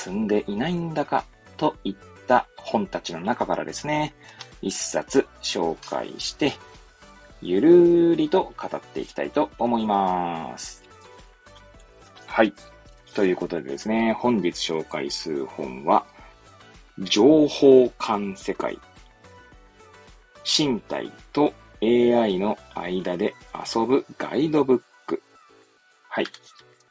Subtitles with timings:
[0.00, 1.26] 積んでいないんだか
[1.58, 1.96] といっ
[2.26, 4.14] た本たちの中からですね、
[4.62, 6.54] 一冊紹介して、
[7.42, 10.82] ゆるりと語っていきたいと思います。
[12.26, 12.54] はい。
[13.14, 16.06] ということでですね、本日紹介する本は、
[17.00, 18.78] 情報感世界。
[20.46, 25.22] 身体と AI の間で遊ぶガイドブック。
[26.08, 26.26] はい。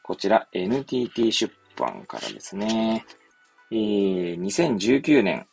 [0.04, 3.06] こちら NTT 出版からですね、
[3.72, 5.48] えー、2019年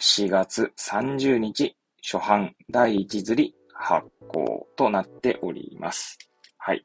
[0.00, 6.18] 4月30日初版第1釣り発行となっております。
[6.58, 6.84] はい。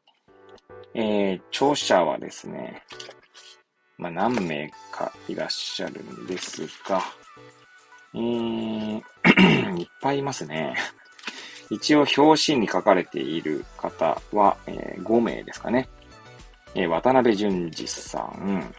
[0.94, 2.84] えー、著者はですね、
[3.98, 7.02] まあ、何名かいらっしゃるんですが、
[8.14, 9.00] えー、
[9.80, 10.76] いっぱいいますね。
[11.70, 15.89] 一応表紙に書かれている方は、えー、5名ですかね。
[16.76, 18.73] え、渡辺淳二さん、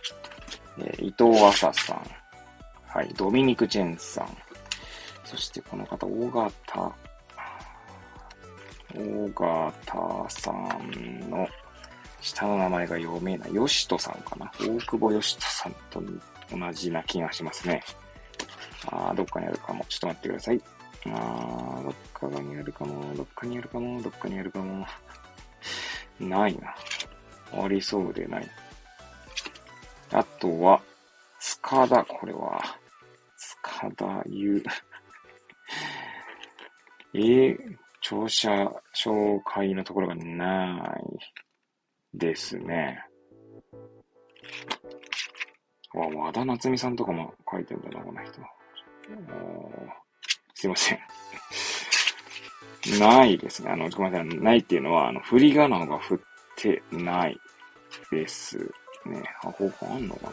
[0.79, 2.03] え、伊藤浅さん、
[2.87, 4.37] はい、ドミニク・チェンさん、
[5.25, 6.93] そしてこの方、大型、
[8.95, 11.49] 大型さんの
[12.21, 13.55] 下の名前が読めない。
[13.55, 14.51] よしとさんかな。
[14.61, 16.03] 大久保よしとさんと
[16.51, 17.83] 同じな気がしますね。
[18.87, 19.85] あー、どっかにあるかも。
[19.89, 20.61] ちょっと待ってください。
[21.07, 23.15] あー、どっかにあるかも。
[23.15, 24.03] どっかにあるかも。
[24.03, 24.87] どっかにあるかも。
[26.19, 26.75] ないな。
[27.53, 28.51] ありそうでない。
[30.13, 30.83] あとは、
[31.41, 32.61] 塚田、これは、
[33.37, 34.63] 塚田優。
[37.15, 40.95] えー、聴者紹介のところがな
[42.15, 43.03] いですね。
[45.95, 48.41] わ、和田夏美さんとかも書いてるんだな、この人。
[50.55, 51.01] すいません。
[53.01, 53.71] ないですね。
[53.71, 54.41] あの、ごめんなさい。
[54.41, 56.19] ないっていうのは、あの、振り仮名が振っ
[56.57, 57.39] てない
[58.11, 58.59] です
[59.05, 59.23] ね。
[59.43, 60.33] あ、方法あんのかな？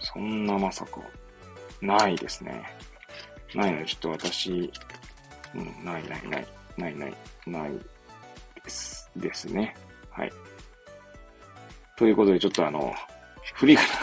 [0.00, 1.00] そんなまさか。
[1.80, 2.64] ないですね。
[3.54, 4.72] ないので、ちょっと私、
[5.54, 6.46] うん、ないないない、
[6.76, 7.14] ないない、
[7.46, 7.72] ない
[8.64, 9.74] です、ですね。
[10.10, 10.32] はい。
[11.96, 12.92] ということで、ちょっとあの、
[13.54, 13.98] 振り仮名が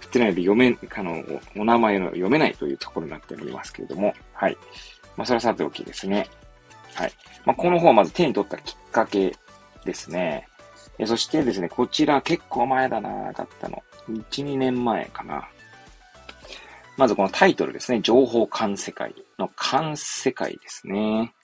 [0.00, 1.24] 振ってないで読め、あの、
[1.56, 4.56] お名前の読めないというところになっておりますけれども、はい。
[5.16, 6.28] まあ、それはさておきですね。
[6.94, 7.12] はい。
[7.44, 9.34] まあ、この本はまず手に取ったきっかけ
[9.86, 10.46] ですね。
[10.98, 13.82] えそしてですね、こちら結構前だな、買ったの。
[14.08, 15.48] 1、2年前かな。
[16.96, 18.00] まずこのタイトルですね。
[18.00, 21.34] 情報観世界の観世界ですね。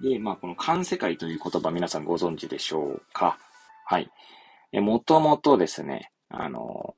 [0.00, 3.38] で、まあこの観世界という言葉皆さんご存知でしょうか
[3.86, 4.10] はい。
[4.72, 6.94] えもともとですね、あの、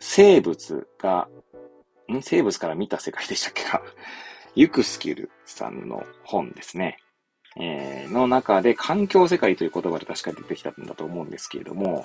[0.00, 1.28] 生物が、
[2.12, 2.22] ん？
[2.22, 3.64] 生物から見た世界でしたっけ？
[3.64, 3.82] か
[4.56, 6.98] ユクスキルさんの本ですね。
[7.56, 12.04] えー、の中で環境世界という言葉で確か出てきたんだと思うんですけれども、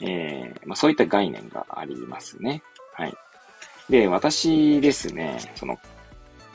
[0.00, 2.62] えー、まあ、そういった概念がありますね。
[2.94, 3.14] はい。
[3.90, 5.78] で、私ですね、その、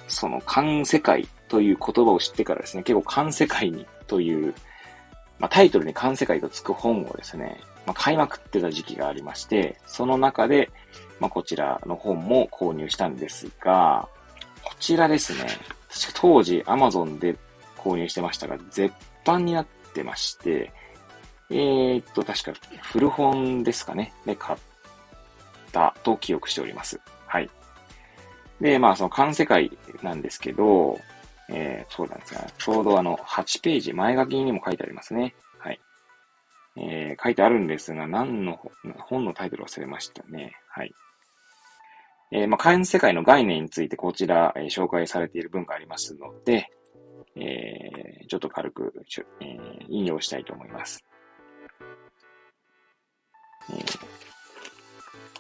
[0.08, 4.54] その、環世界という言葉を知ってからですね、結構環世界にという、
[5.40, 10.72] まあ、タイトルに環世界とつく本をですね、まあ、買いまくってた時期がありまして、その中で、
[11.20, 14.08] まあ、こちらの本も購入したんですが、
[14.64, 15.48] こちらですね、
[16.16, 17.38] 当時 Amazon で
[17.88, 18.94] 購入してましたが、絶
[19.24, 20.74] 版になってまして、
[21.50, 24.14] えー、っと、確か古本ですかね。
[24.26, 24.60] で、買っ
[25.72, 27.00] たと記憶しております。
[27.26, 27.50] はい。
[28.60, 29.72] で、まあ、その観世界
[30.04, 31.00] なんですけど、
[31.50, 35.34] えー、そうなんですが、ちょうどあの、8ページ、前書きにも書いてありますね。
[35.60, 35.80] はい。
[36.76, 38.60] えー、書いてあるんですが、何の
[38.98, 40.54] 本のタイトル忘れましたね。
[40.70, 40.94] はい。
[42.32, 46.70] えー、まあ、観世界の概念についてこちら、えー、紹介されている文がありますので、
[47.40, 48.94] えー、ちょっと軽く、
[49.42, 51.04] えー、引用したいと思います。
[53.70, 54.00] えー、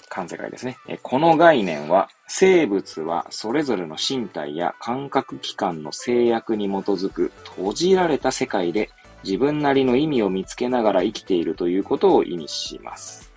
[0.09, 0.77] 観世界ですね。
[0.87, 8.89] えこの概念は、生物はそれぞれの身体や感覚器官の制約に基づく閉じられた世界で
[9.23, 13.31] 自分なりの意味を見つけながら生きているということを意味します。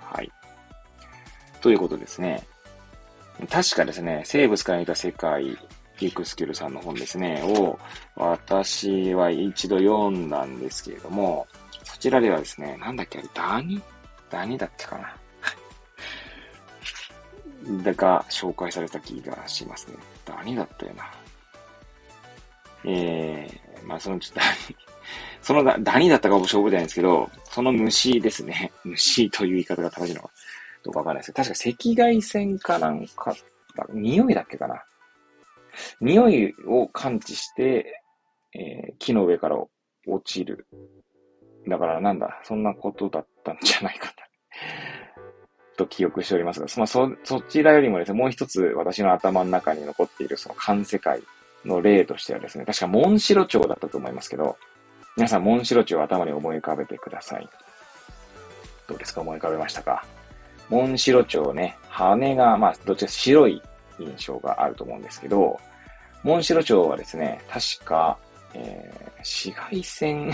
[0.00, 0.30] はい。
[1.60, 2.46] ということですね。
[3.48, 5.56] 確かですね、生物から見た世界
[6.00, 7.78] キークスキルさんの本ですね、を
[8.16, 11.46] 私は一度読んだんですけれども、
[11.84, 13.60] そちらではですね、なんだっけあれ、ダ
[14.46, 14.56] ニ？
[14.56, 14.98] だったか
[17.66, 17.84] な？
[17.84, 19.96] だか、紹介された気がしますね。
[20.26, 21.12] 何だったよな。
[22.84, 24.40] えー、まあ、その、ちょっと、
[25.42, 28.72] その何だったかも勝負じゃないですけど、その虫ですね。
[28.84, 30.30] 虫という言い方が正しいのか、
[30.82, 33.36] どうかわかんないですけど、確か赤外線かなんか、
[33.92, 34.82] 匂いだっけかな？
[36.00, 38.02] 匂いを感知して、
[38.54, 39.70] えー、木の上から落
[40.24, 40.66] ちる。
[41.68, 44.12] だからなんだ、そんなことだったんじゃないか
[45.76, 51.22] と 記憶しておりますが、まあ、そ、そちらよりもですね、もう一つ私の頭の中に残っているその環世界
[51.64, 54.56] の例としてはですね、確かモンシロチョウだったと思いますけど、
[55.16, 57.48] 皆さんモンシロチョウを頭に思い浮かべてください。
[58.88, 59.20] どうですか？
[59.20, 60.04] 思い浮かべましたか？
[60.68, 63.62] モンシロチョウね、羽が、まあ、どっちか白い
[63.98, 65.58] 印象があると思うんですけど、
[66.22, 68.18] モンシロチョウはですね、確か、
[68.54, 70.32] えー、紫外線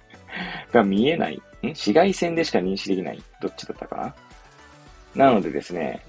[0.72, 1.42] が見えないん？
[1.62, 4.14] 紫外線でしか認識できないどっちだったか
[5.14, 5.26] な？
[5.26, 6.04] なのでですね、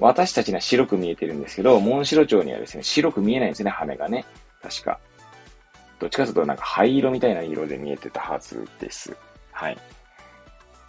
[0.00, 4.24] 私たちには白く見えてるんですけど、モンシロチョウにはですね、白く見えないんですね、羽がね。
[4.62, 4.98] 確か。
[5.98, 9.14] どっちかというとなんか灰色みたいな色で見えてたはずです。
[9.52, 9.78] はい。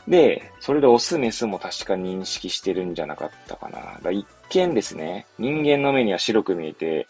[0.08, 4.00] で、それでオスメスも確か認識してるんじゃなかったかな。
[4.02, 7.08] だ一見ですね、人間の目には白く見えて、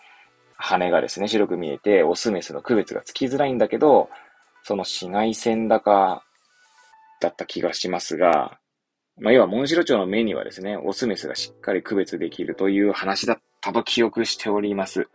[0.60, 4.10] 羽がですね、白く見えて、オスメスの区別がつきづらいんだけど、
[4.64, 6.24] その紫外線だか、
[7.22, 8.60] だった気がしますが、
[9.18, 15.10] まあ、要は、モンシロチョウの目にはですね、オスメスがしっかり区別できるという話だったと記憶しております。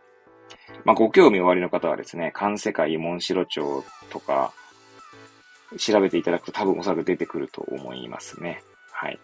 [0.83, 4.51] まあ、ご興味おありの方はですね、環世界モンシロチョウとか、
[5.77, 8.61] 調べていただくと多分おそらく出てくると思いますね。
[8.91, 9.19] はい。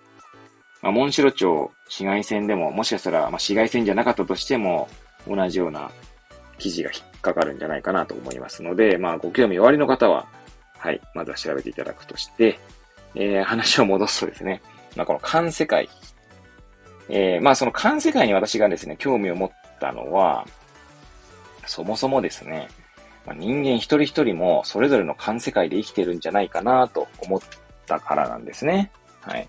[0.81, 4.87] まあ、モンシロチョウ、紫外線でも、もしかしたら、まあ、紫外線じゃなかったとしても、
[5.27, 5.91] 同じような
[6.61, 10.27] 記事が引っかかるんじゃないかなと思いますので、まあ、ご興味おありの方は、
[10.77, 12.59] はい、まずは調べていただくとして、
[13.15, 14.61] えー、話を戻すとですね、
[14.95, 15.89] まあ、この環世界。
[17.09, 20.45] えー、まあ、その環世界に私がですね、興味を持ったのは、
[21.65, 22.69] そもそもですね、
[23.25, 27.39] まあ、人間一人一人もそれぞれの環世界で生きてるんじゃないかなと思っ
[27.87, 28.91] たからなんですね。
[29.21, 29.47] はい。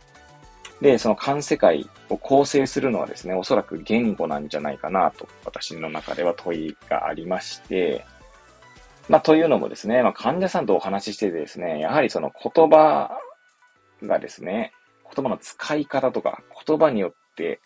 [0.82, 8.04] で、その環世界を構成するのはですね、おそらく言語なんじゃないかなと、私の中では問いがありまして、
[9.08, 13.16] まあ、というのもですね、まあ、患者さんとお話ししててですね、やはりその言葉
[14.02, 14.72] がですね、
[15.14, 17.60] 言葉の使い方とか、言葉によって、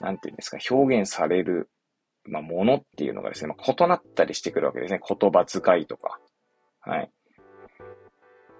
[0.00, 1.68] なんていうんですか、表現される、
[2.24, 5.00] まあ、ものっていうのがですね、まあ、異なったりしてくるわけですね。
[5.04, 6.20] 言葉遣いとか。
[6.80, 7.10] はい。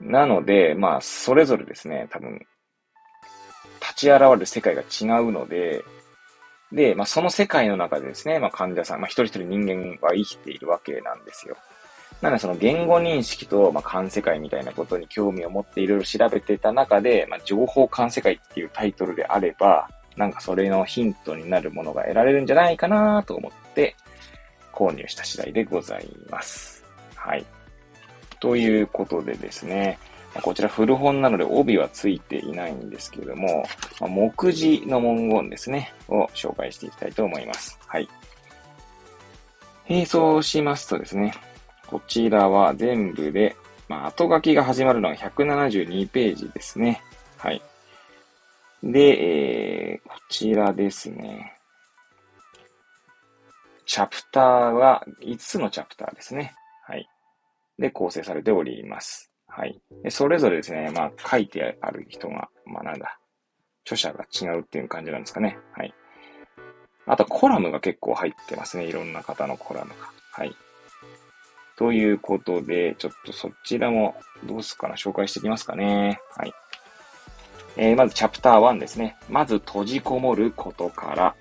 [0.00, 2.44] なので、まあ、それぞれですね、多分、
[3.94, 5.85] ち現れる世界が違うので、
[6.73, 11.56] で、まあ、その世界の中でですね、まあ、患者さん、まあ、一人一人人間は生きているわけなんですよ。
[12.21, 23.97] なので、その言語認識と、まあ、観世界みたいなことに興味を持っていろいろ調べてた中で、まあ、情報観世界っていうタイトルであれば、なんかそれのヒントになるものが得られるんじゃないかなと思って
[24.73, 26.85] 購入した次第でございます。
[27.15, 27.47] はい。
[28.41, 29.99] ということでですね、
[30.40, 33.64] こちら古本なので帯はついていないんですけれども、
[34.00, 37.79] まあ、目次の文言ですね、を紹介していきたいと思います。
[37.87, 38.08] はい。
[39.88, 41.34] 並走しますとですね、
[41.87, 43.56] こちらは全部で、
[43.88, 47.02] まあ、後書きが始まるのは172ページですね。
[47.37, 47.61] はい。
[48.82, 51.59] で、えー、こちらですね。
[53.85, 56.54] チャプターは5つのチャプターですね。
[56.87, 57.07] はい。
[57.78, 59.32] で、構成されております。
[59.54, 59.78] はい。
[60.02, 63.18] でそれぞれですね、まあ、書いてある人が、まあ、なんだ、
[63.85, 65.59] 著者が違うっていう感じなんですかね。
[65.75, 65.94] はい。
[67.06, 68.85] あと、コラムが結構入ってますね。
[68.85, 69.97] いろんな方のコラムが。
[70.32, 70.56] はい。
[71.76, 76.18] ということで、ちょっとそちらもどうすかな紹介していきますかね。
[76.37, 76.54] はい。
[77.76, 79.16] えー、まずチャプター1ですね。
[79.28, 81.35] まず閉じこもることから、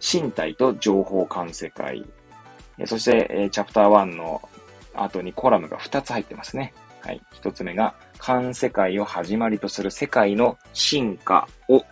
[0.00, 2.04] 身体と情報感世界。
[2.78, 4.42] えそして、えー、チャプター1の
[4.94, 6.72] 後にコラムが2つ入ってますね。
[7.04, 7.20] はい。
[7.34, 11.84] 1つ目が、観世界を始まりとする世界の進化を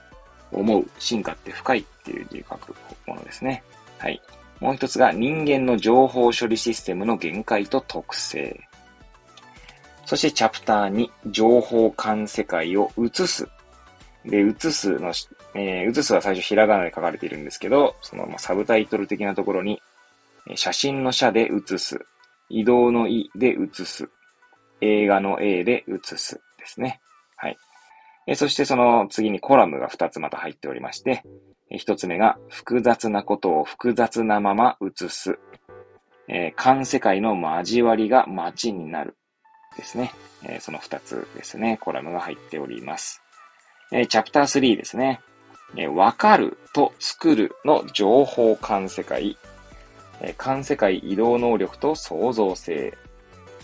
[0.53, 0.89] 思う。
[0.99, 2.75] 進化って深いっていう字書く
[3.07, 3.63] ものですね。
[3.99, 4.21] はい。
[4.61, 8.61] もう一つが人間の情報処理システムの限界と特性。
[10.05, 13.49] そしてチャプター2、情報感世界を映す。
[14.25, 15.13] で、映すの、
[15.55, 19.81] えー、映すは最初ひらがなで書かれているんですけど、その、まサブタイトル的なところに、
[20.57, 22.05] 写真の写で映す、
[22.49, 24.11] 移動の意で映す、
[24.81, 27.01] 映画の A で映すですね。
[27.37, 27.57] はい。
[28.27, 31.25] えそしてその次にコラムが2つまた入っておりまして、
[31.79, 35.39] 一つ目が、複雑なことを複雑なまま映す。
[36.29, 39.17] えー、観世界の交わりが街になる。
[39.77, 40.13] ですね。
[40.43, 41.79] えー、その二つですね。
[41.81, 43.23] コラムが入っております。
[43.93, 45.21] えー、チャプター3ですね。
[45.77, 49.39] え、わかると作るの情報感世界。
[50.21, 52.99] えー、世界移動能力と創造性。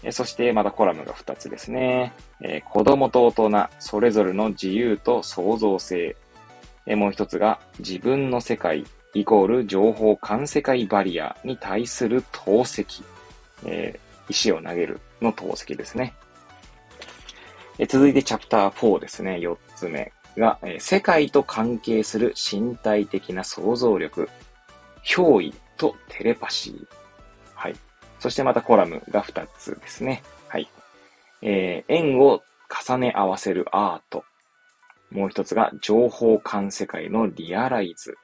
[0.03, 2.13] え、そしてまたコラムが2つですね。
[2.41, 6.17] え、子供と大人、それぞれの自由と創造性。
[6.87, 8.85] え、もう一つが自分の世界
[9.15, 12.87] イコール情報感世界バリアに対する投石。
[13.65, 13.99] え、
[14.29, 16.15] 石を投げるの投石ですね。
[17.79, 19.37] え続いてチャプター4ですね。
[19.37, 24.29] 4つ目が、え世界と関係する身体的な想像力、
[25.05, 26.87] 憑依とテレパシー。
[27.55, 27.77] はい。
[28.19, 30.23] そしてまたコラムが2つですね。
[30.49, 30.69] はい。
[31.43, 32.43] えー、円を
[32.87, 34.25] 重ね合わせるアート。
[35.11, 38.17] もう一つが情報感世界のリアライズ。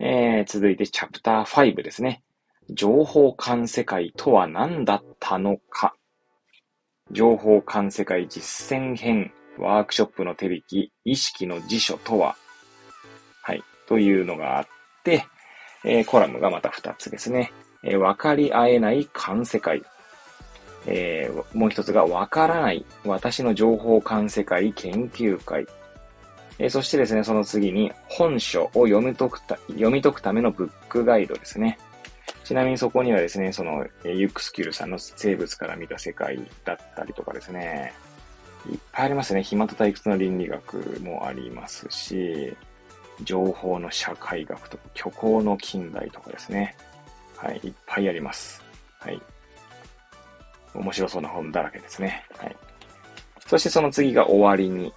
[0.00, 2.22] えー、続いてチャプター5ですね。
[2.70, 5.94] 情報感世界とは何だったのか。
[7.10, 12.36] 情報感世界実践編ワークショップの手引き意識の辞書とは
[13.42, 13.62] はい。
[13.86, 14.66] というのがあっ
[15.04, 15.26] て、
[15.84, 17.52] えー、コラムがまた2つですね。
[17.84, 19.82] えー、分かり合えない感世界。
[20.86, 25.66] えー、もう一つが分からない私の情報感世界研究会。
[26.58, 31.78] えー、そしてですね、その次に本書を読み解くた、読み解くためのブックガイドですね。
[32.42, 37.94] ちなみにそこにはですね、その、ユックスキュルさんの生物から見た世界だったりとかですね、
[38.70, 39.42] いっぱいありますね。
[39.42, 42.54] 暇と退屈の倫理学もありますし、
[43.22, 46.76] 情報の社会学とか、虚構の近代とかですね。
[47.44, 48.64] はい、いっぱいあります。
[49.00, 49.20] はい。
[50.72, 52.24] 面白そうな本だらけですね。
[52.38, 52.56] はい。
[53.46, 54.94] そしてその次が終わりに。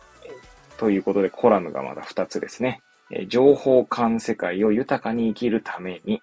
[0.78, 2.80] ということで、コラムがまだ2つですね。
[3.12, 6.22] え情報感世界を豊かに生きるために、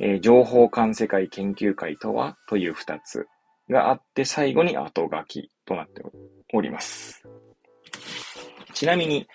[0.00, 3.28] えー、情報感世界研究会とはという二つ
[3.70, 6.02] があって、最後に後書きとなって
[6.52, 7.22] おります。
[8.74, 9.28] ちなみに、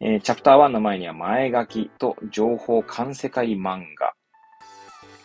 [0.00, 4.14] えー、チャプター1の前には前書きと情報感世界漫画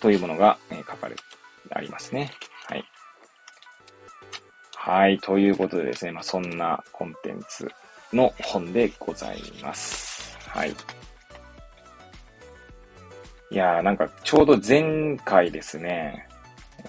[0.03, 1.22] というものが、え、書かれて
[1.72, 2.33] ありますね。
[2.67, 2.83] はい。
[4.75, 5.17] はい。
[5.19, 7.72] ということでですね、まあ、そんなコンテンツ
[8.12, 10.38] の本でございます。
[10.50, 10.72] はい。
[13.50, 16.27] いやーなんかちょうど前回ですね、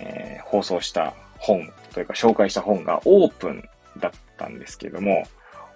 [0.01, 3.63] えー、放送した本というか紹介した本がオープン
[3.99, 5.23] だったんですけども、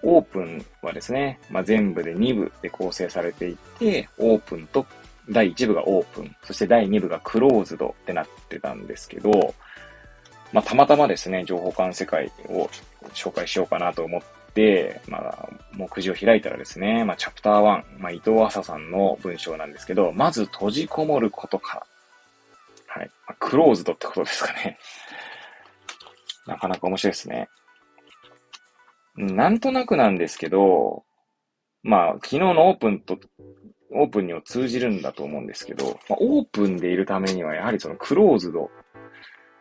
[0.02, 4.84] オープンはですね、まあ、全部で2部で構成されていて、オープンと
[5.30, 9.54] 第1部がオープン、そして第2部がクローズドってなってたんですけど、
[10.52, 12.70] まあ、たまたまですね、情報館世界を
[13.12, 14.22] 紹介しようかなと思っ
[14.54, 17.62] て、まあ、目次を開いたらですね、まあ、チャプター1、
[17.98, 21.86] まあ、伊藤浅さんの文章なんですけど、まず閉じこもることから。
[22.86, 23.10] はい。
[23.26, 24.78] まあ、クローズドってことですかね。
[26.46, 27.48] なかなか面白いですね。
[29.16, 31.04] なんとなくなんですけど、
[31.82, 33.18] まあ、昨日のオープンと、
[33.90, 38.70] オープンには通じるんだと思うんですけど、まあ、オープンでいるためには、やはりそのクローズド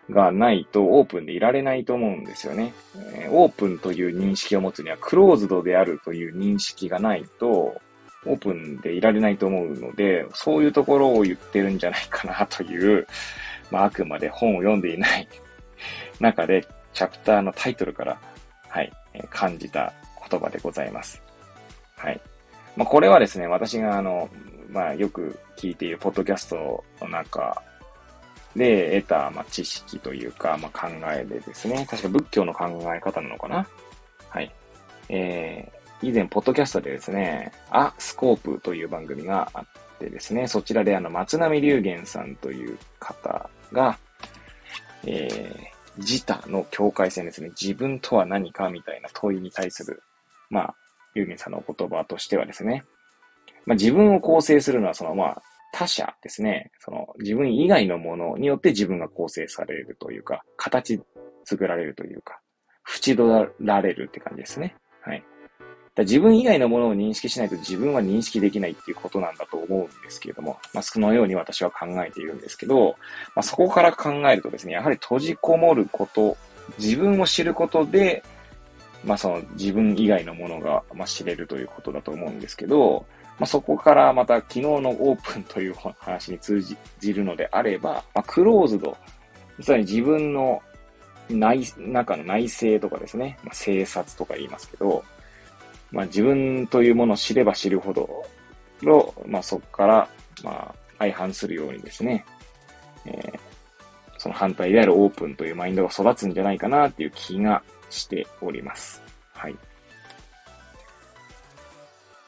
[0.10, 2.74] がないとオープンでいられないと思うんですよね。
[3.13, 7.79] えー、オープンという認識を持つにはクローズドであるという認識がないと、
[8.25, 13.07] オープンでいられないと思うので、そういうところを言ってるんじゃないかなという、
[13.72, 15.27] まあ、あくまで本を読んでいない
[16.19, 18.19] 中で、チャプターのタイトルから、
[18.67, 18.91] はい、
[19.29, 19.93] 感じた
[20.29, 21.22] 言葉でございます。
[21.96, 22.19] はい。
[22.77, 24.29] まあ、これはですね、私があの、
[24.69, 27.62] まあ、よく聞いているポッドキャストの中
[28.55, 32.65] で得た、まあ、知識というか、まあ、考えでですね、確か仏教の考
[32.96, 33.67] え方なのかな？
[34.29, 34.53] はい。
[35.10, 39.65] えー、以前、ポッドキャストでですね、アスコープという番組があっ
[39.98, 43.98] てですね、そちらであの、松並龍玄さんという方が、
[45.05, 50.03] えー、自他の境界線ですね、自分とは何かみたいな問いに対する、
[50.50, 50.75] まあ、
[51.17, 52.83] 龍玄さんのお言葉としてはですね、
[53.65, 55.41] まあ、自分を構成するのは、その、まあ、
[55.74, 61.01] 他者ですね、その自分以外のものによって自分が構成されるというか、形
[61.43, 62.39] 作られるというか、
[62.88, 64.75] 縁取られるって感じですね。
[65.01, 65.24] はい。
[65.95, 72.95] だ自分以外のものを認識しないと自分は認識できないっていうことなんだと思うんですけれども、まあ、そのように私は考えているんですけど、
[73.36, 76.38] まあ、そこから考えるとですね、やはり閉じこもること、
[76.77, 78.24] 自分を知ることで、
[79.04, 83.06] まあその自分以外のものが、まあ、知れるということだと思うんですけど、
[83.39, 88.98] まあ、そこからまた昨日のオープンという話に通じるのであれば、まあ、クローズド、
[89.62, 90.62] つまり自分の
[91.30, 95.04] 内、中の内政とかですね、まあ、生殺とか言いますけど、
[95.92, 98.25] まあ、自分というものを知れば知るほど、
[99.27, 100.10] まあ、そこから、
[100.44, 102.25] まあ、相反するようにですね、
[103.06, 103.39] えー、
[104.18, 109.01] その反対であるオープンというマインドが育つんじゃないかなっていう気がしております。
[109.34, 109.56] はい。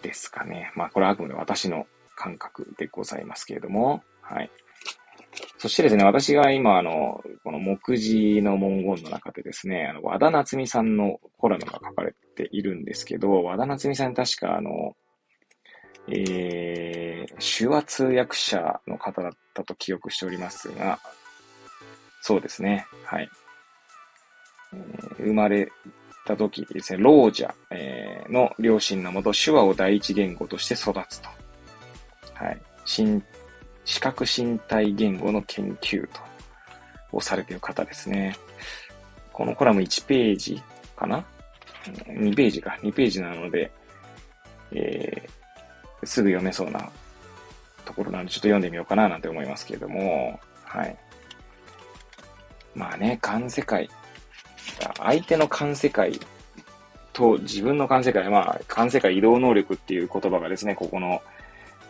[0.01, 0.71] ですかね。
[0.75, 4.49] まあ、これはあくまで私の感覚でございますけれども、はい。
[5.57, 14.95] そしてですね、私が今、あの、この目次の文言の中でですね、あの、和田夏美さんのコラムが書かれているんですけど、和田夏美さん確かあの、
[16.07, 20.99] えー、手話通訳者の方だったと記憶しておりますが、
[22.21, 23.29] そうですね、はい。
[24.73, 25.71] え、生まれ
[26.25, 31.29] た時ですね、老者、え、の両親のもと手話を第一言語として育つと。
[32.33, 32.61] はい。
[32.85, 33.21] 身
[33.89, 36.21] 視覚身体言語の研究と、
[37.11, 38.35] をされている方ですね。
[39.33, 40.61] このコラム1ページ
[40.95, 41.25] かな
[41.85, 42.77] ?2 ページか。
[42.83, 43.71] 2ページなので、
[44.71, 46.87] えー、すぐ読めそうな
[47.83, 50.95] ところなので、ちょっと読んでみようかななんて思いますけれども、はい。
[52.75, 53.89] まあね、感世界。
[54.97, 56.19] 相手の感世界
[57.13, 61.21] と自分の感世界、まあ、感世界移動能力っていう言葉がですね、ここの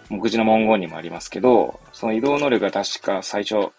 [0.09, 3.71] 目次の文言にもありますけど、その移動能力が確か最初、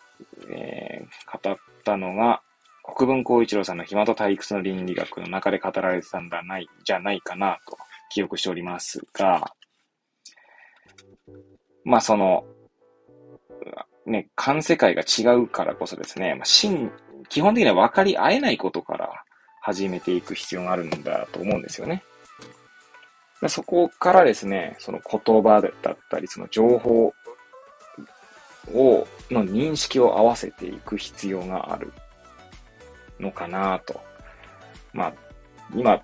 [0.51, 2.43] えー、語ったのが、
[2.83, 7.77] 国分光一郎さんの暇と退屈の倫理学の中で語られてたんだない、じゃないかなと
[8.11, 9.53] 記憶しておりますが、
[11.85, 12.45] まあその、
[14.07, 16.91] ね、感世界が違うからこそですね、まあ、真、
[17.31, 19.25] 基本的には分かり合えないことから
[19.63, 22.03] 始めていく必要があるんだと思うんですよね。
[23.49, 27.15] そこからですね、その言葉だったり、その情報
[28.75, 31.93] を、の認識を合わせていく必要がある
[33.19, 34.01] のかなと。
[34.93, 35.13] まあ、
[35.75, 36.03] 今、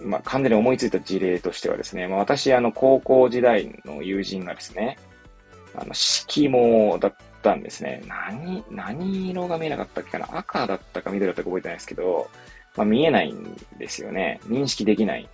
[0.00, 4.98] まあ、完全に思いついた事例としてはですね、まあ、私、あの、高校時代の友人がですね、
[5.74, 7.14] あの、色毛だっ
[7.48, 8.02] たんですね。
[8.06, 10.38] 何、何色が見えなかったっけかな？
[10.38, 12.28] 赤だったか緑だったか覚えてないですけど、
[12.76, 14.40] まあ、見えないんですよね。
[14.44, 15.28] 認識できない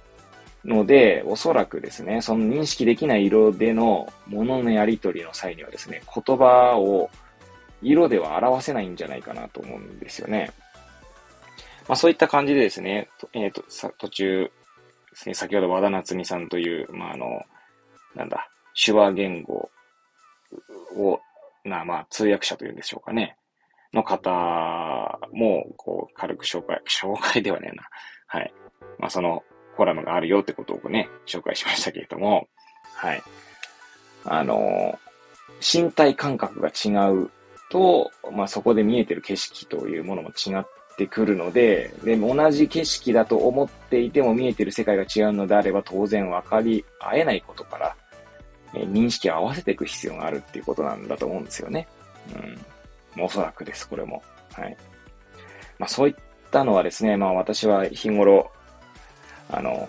[0.64, 7.10] ので、おそらくですね、その認識できない色でのもののやりとりの際にはですね、言葉を
[7.82, 10.52] 色では表せないんじゃないかなと思うんですよね。
[11.88, 13.62] まあそういった感じでですね、えっ、ー、と、
[13.98, 14.50] 途中
[15.26, 17.42] ね、先ほど和田夏美さんという、まああの、
[18.14, 19.70] なんだ、手話言語
[20.96, 21.20] を、
[21.64, 23.36] な、まあ通訳者というんでしょうかね。
[23.92, 24.30] の方
[25.32, 27.84] も、こう、軽く紹介、紹介ではねえな。
[28.26, 28.52] はい。
[28.98, 29.42] まあその、
[29.76, 32.48] コラムがあるよってことをね、紹介しましたけれども、
[32.94, 33.22] はい。
[34.24, 34.98] あの、
[35.60, 37.30] 身体感覚が違う
[37.70, 40.64] と、まあ、そこで見えてる景色というものも違っ
[40.96, 47.96] てくるので、でも同じ景色だと思っていても見えてる世界が違うのであれば当然分かり合えないことから、
[48.74, 51.86] え認識を合わせていく必要があるっていうことなんだと思うんですよね。
[53.16, 53.22] うん。
[53.22, 54.22] おそらくです、これも。
[54.52, 54.76] はい。
[55.78, 56.14] まあそういっ
[56.50, 58.50] たのはですね、まあ私は日頃、
[59.50, 59.88] あの、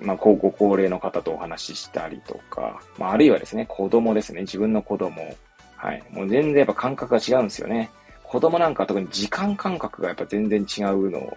[0.00, 5.36] まあ、高校高齢の方とお話ししたりとか、まあ、あるいはですね、子供ですね、自分の子供。
[5.76, 6.02] はい。
[6.10, 7.90] もう全然やっぱ感覚が違うんですよね。
[8.22, 11.36] 子供なんか特に時間感覚がやっぱ全然違うの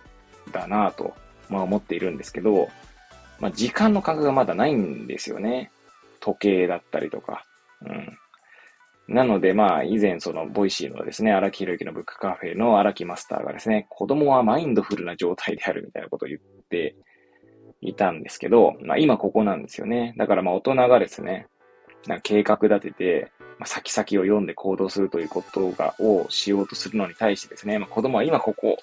[0.52, 1.14] だなぁと、
[1.50, 2.70] まあ思っているんですけど、
[3.40, 5.72] まあ時間の感覚がまだないんですよね。
[6.26, 7.46] 時計だったりとか。
[7.86, 8.18] うん。
[9.08, 16.96] なので、まあ、以前、その、ボイシーのですね、荒木博行のブックカフェの荒木マスターがですね、子供はマインドフルな状態であるみたいなことを言って
[17.82, 20.16] いたんですけど、まあ、今ここなんですよね。
[20.18, 21.46] だから、まあ、大人がですね、
[22.08, 28.78] なんか計画立てて、まあ、先々を読んで行動するということが、をしようとするのに対してですね、まあ、子供は今ここ、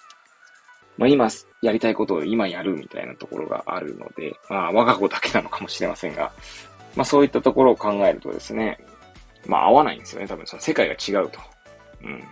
[0.98, 1.28] まあ、今
[1.62, 6.32] やりたいことを今やるみたいなところがあるので、まあ、我が子だけなのかもしれませんが、
[6.96, 8.78] まあ、そういったところを考えるとですね、
[9.46, 10.28] まあ合わないんですよね。
[10.28, 11.40] 多分その世界が違うと。
[12.02, 12.24] うん。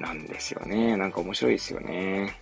[0.00, 0.96] なんですよね。
[0.96, 2.40] なんか面白いですよね。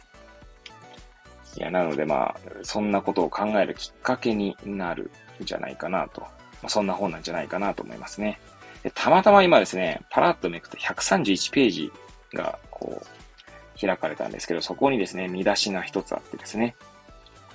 [1.57, 5.11] いや、なのでまあ、そんなことを考えるきっかけになる
[5.43, 6.21] んじゃないかなと。
[6.21, 6.29] ま
[6.65, 8.39] あ、そんな本なんじゃないかなと思いますね。
[8.83, 11.93] でたまたま今ですね、パラッとめくと131ページ
[12.35, 16.77] がこう、開かれたんですけど、そこにですね、見出しが一つあってですね、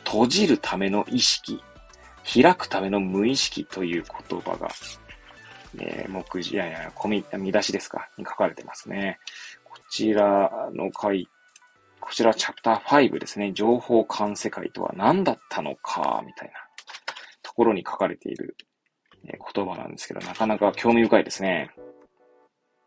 [0.03, 1.63] 閉じるための意識、
[2.23, 4.69] 開くための無意識という言葉が
[5.79, 9.19] えー、目次、いやいや、込み、見出しですかに書かれてますね。
[9.63, 11.27] こちらの回、
[11.99, 13.53] こちらチャプター5ですね。
[13.53, 16.53] 情報管世界とは何だったのか、みたいな
[17.41, 18.57] ところに書かれている、
[19.27, 21.71] え、言葉なんですけど、なかなか興味深いですね。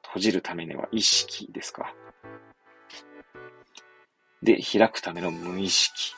[0.03, 1.95] 閉じるためには意識ですか。
[4.43, 6.15] で、開くための無意識。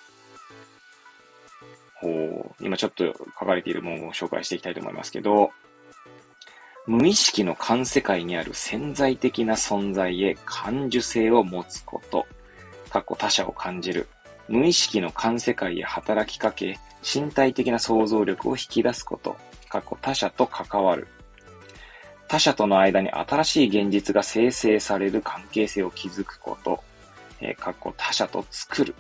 [2.01, 2.65] ほう。
[2.65, 5.51] 今ちょっと書かれているものを紹介していきたいと思いますけど、
[6.87, 12.27] 無意識の感世界にある潜在的な存在へ感受性を持つこと。
[12.91, 14.09] 過去他者を感じる。
[14.49, 19.37] 無意識の感世界へ働きかけ、身体的な想像力を引き出すこと、
[19.69, 21.09] 過去他者と関わる。
[22.29, 26.83] 他者との間に新しい現実が生成される関係性を築くこと、
[27.41, 28.95] えー、過去他者と作る。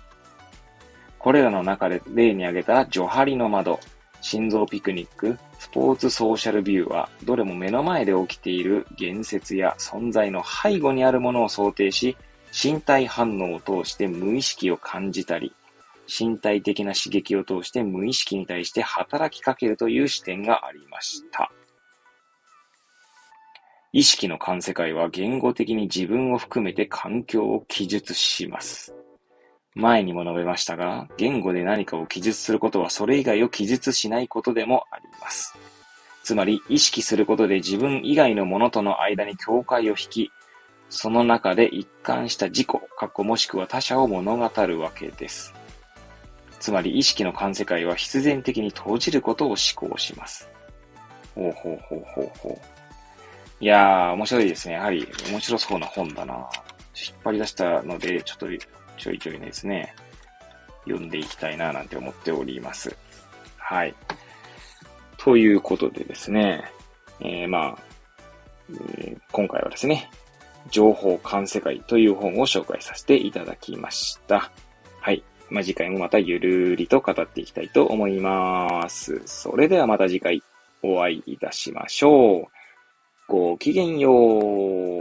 [1.27, 3.81] これらの中で例に挙げたジョハリの窓、
[4.21, 12.17] 心臓ピクニック、スポーツソーシャルビューは、どれも目の前で起きている言説や存在の背後にあるものを想定し、
[12.53, 15.53] 身体反応を通して無意識を感じたり、
[16.07, 21.51] 身体的な刺激を通して無意識に対して働きかけるという視点がありました。
[23.93, 28.95] 意識の観世界は言語的に自分を含めて環境を記述します。
[29.77, 35.55] 前にも述べましたが、言語で何かを記述することはそれ以外を記述しないことでもあります。
[36.23, 40.33] つまり、意識することで自分以外のものとの間に境界を引き、
[40.89, 45.53] その中で一貫した自己、過去もしくは他者を物語るわけです。
[46.59, 50.49] つまり、意識の観世界は必然的に閉じることを思考します。
[51.35, 52.59] ほうほうほうほうほう。
[53.61, 54.75] いやー、面白いですね。
[54.75, 58.49] やはり面白そうな本だな引っ張り出したので、ちょっと
[58.97, 59.95] ちょいちょいですね、
[60.85, 62.97] 読んでいきたいななんて思っております。
[63.57, 63.95] はい。
[65.19, 66.65] ということでですね、
[67.21, 67.79] えー、まあ、
[68.71, 70.11] えー、今回はですね、
[70.71, 74.51] 情報観世界という本を紹介させていただきました。
[75.01, 75.23] はい。
[75.49, 79.23] まあ、次回もまたゆるりと語っていきたいと思います。
[79.27, 80.43] それではまた次回
[80.83, 82.45] お会いいたしましょう。
[83.29, 84.96] ごきげんよう。